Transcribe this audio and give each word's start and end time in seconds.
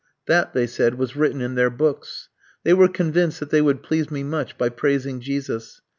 That, 0.25 0.53
they 0.53 0.65
said, 0.65 0.95
was 0.97 1.15
written 1.15 1.41
in 1.41 1.53
their 1.53 1.69
books. 1.69 2.29
They 2.63 2.73
were 2.73 2.87
convinced 2.87 3.39
that 3.39 3.51
they 3.51 3.61
would 3.61 3.83
please 3.83 4.09
me 4.09 4.23
much 4.23 4.57
by 4.57 4.69
praising 4.69 5.19
Jesus. 5.21 5.81